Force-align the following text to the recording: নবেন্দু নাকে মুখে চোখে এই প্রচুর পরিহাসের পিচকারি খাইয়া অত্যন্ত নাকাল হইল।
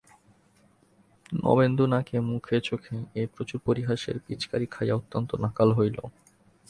নবেন্দু 1.41 1.83
নাকে 1.87 2.17
মুখে 2.29 2.57
চোখে 2.61 2.95
এই 3.15 3.27
প্রচুর 3.33 3.59
পরিহাসের 3.65 4.15
পিচকারি 4.25 4.67
খাইয়া 4.71 4.95
অত্যন্ত 4.95 5.29
নাকাল 5.43 5.69
হইল। 5.77 5.97